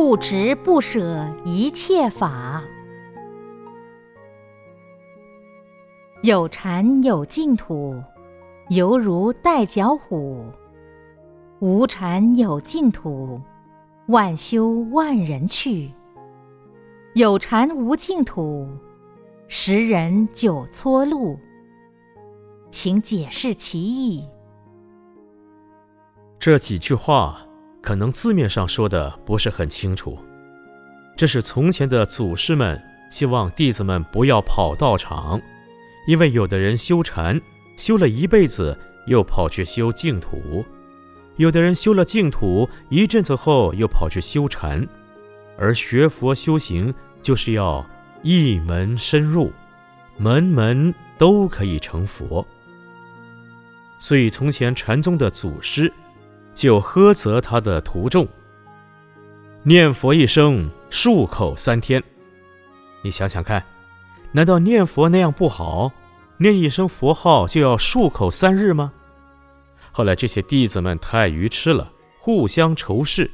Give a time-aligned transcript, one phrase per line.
[0.00, 2.62] 不执不舍一切法。
[6.22, 8.00] 有禅有净土，
[8.68, 10.44] 犹如带脚虎；
[11.58, 13.40] 无禅有净土，
[14.06, 15.90] 万修万人去。
[17.14, 18.68] 有禅无净土，
[19.48, 21.36] 十人九搓路。
[22.70, 24.24] 请解释其意。
[26.38, 27.40] 这几句话
[27.88, 30.18] 可能字面上说的不是很清楚，
[31.16, 32.78] 这是从前的祖师们
[33.10, 35.40] 希望弟子们不要跑道场。
[36.06, 37.40] 因为有的人修禅
[37.78, 40.62] 修了一辈子，又跑去修净土；
[41.36, 44.86] 有的人修了净土一阵子后，又跑去修禅。
[45.56, 47.82] 而学佛修行就是要
[48.22, 49.50] 一门深入，
[50.18, 52.46] 门门都可以成佛。
[53.98, 55.90] 所以从前禅宗的祖师
[56.58, 58.26] 就呵责他的徒众：
[59.62, 62.02] 念佛一生，漱口三天。
[63.00, 63.64] 你想想看。
[64.32, 65.92] 难道念佛那样不好？
[66.36, 68.92] 念一声佛号就要漱口三日吗？
[69.92, 73.30] 后来这些弟子们太愚痴了，互相仇视。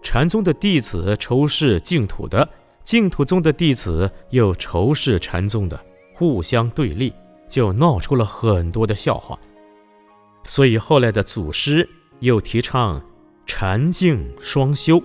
[0.00, 2.48] 禅宗的弟子仇视净土的，
[2.84, 5.84] 净土宗的弟子又仇视禅宗的，
[6.14, 7.12] 互相对立，
[7.48, 9.36] 就闹出了很多的笑话。
[10.44, 11.88] 所以后来的祖师
[12.24, 13.02] 又提倡
[13.44, 15.00] 禅净双修，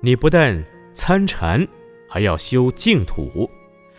[0.00, 1.66] 你不但参禅，
[2.08, 3.48] 还要修净土。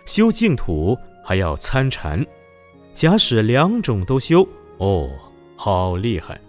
[0.06, 2.24] 修净土还要参禅，
[2.92, 4.46] 假使两种都修，
[4.80, 5.10] 哦，
[5.56, 6.40] 好厉害！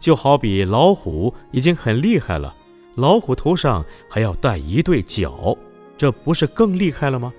[0.00, 2.52] 就好比老虎已经很厉害了，
[2.96, 5.56] 老虎头上还要带一对角，
[5.96, 7.32] 这不是更厉害了吗？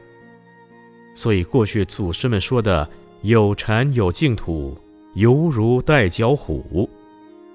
[1.14, 2.90] 所以过去祖师们说的
[3.24, 4.78] “有禅有净土，
[5.16, 6.90] 犹如带角虎”，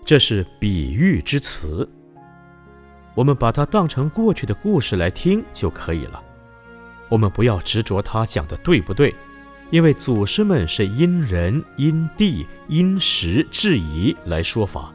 [0.09, 1.87] 这是比喻之词。
[3.15, 6.19] 我们把它当成过去的故事来听就可以了。
[7.11, 9.15] 我们不要执着他讲的对不对，
[9.69, 14.91] 因为祖师们是因人因地因时制宜来说法。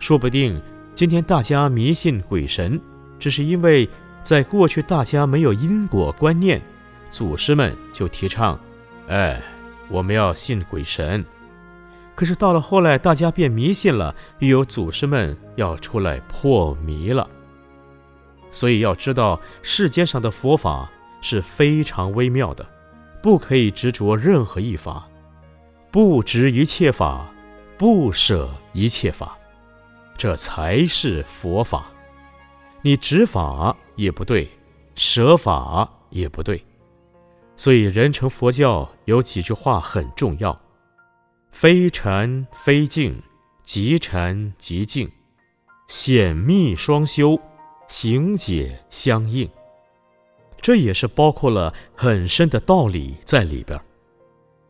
[0.00, 0.60] 说不定
[0.96, 2.80] 今天大家迷信鬼神，
[3.20, 3.88] 只是因为
[4.24, 6.60] 在过去大家没有因果观念，
[7.08, 8.58] 祖师们就提倡，
[9.06, 9.40] 哎，
[9.88, 11.24] 我们要信鬼神。
[12.14, 17.28] 可是到了后来，大家变迷信了，又有祖师们要出来破迷了。
[18.50, 20.90] 所以要知道世间上的佛法。
[21.26, 22.66] 是非常微妙的，
[23.22, 25.08] 不可以执着任何一法，
[25.90, 27.26] 不执一切法，
[27.78, 29.34] 不舍一切法，
[30.18, 31.86] 这才是佛法。
[32.82, 34.46] 你执法也不对，
[34.94, 36.62] 舍法也不对。
[37.56, 40.60] 所以人成佛教有几句话很重要：
[41.54, 43.22] 非禅非静，
[43.62, 45.08] 即禅即静，
[45.86, 47.40] 显密双修，
[47.86, 49.48] 行解相应。
[50.60, 53.80] 这也是包括了很深的道理在里边，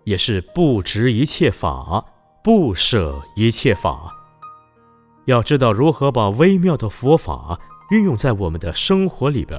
[0.04, 2.04] 也是不执一切法，
[2.44, 4.14] 不舍一切法。
[5.24, 7.58] 要知道如何把微妙的佛法
[7.92, 9.58] 运用在我们的生活里边，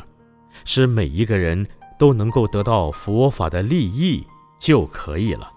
[0.63, 4.27] 使每一个人都能够得到佛法的利益
[4.59, 5.53] 就可以了。